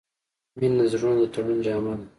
•مینه 0.57 0.83
د 0.87 0.91
زړونو 0.91 1.19
د 1.21 1.23
تړون 1.33 1.57
جامه 1.65 1.93
ده. 1.99 2.05